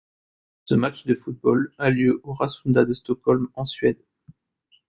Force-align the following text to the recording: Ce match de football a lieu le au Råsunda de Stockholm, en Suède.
Ce 0.65 0.73
match 0.73 1.05
de 1.05 1.13
football 1.13 1.75
a 1.77 1.91
lieu 1.91 2.07
le 2.07 2.19
au 2.23 2.33
Råsunda 2.33 2.85
de 2.85 2.93
Stockholm, 2.95 3.49
en 3.53 3.65
Suède. 3.65 4.03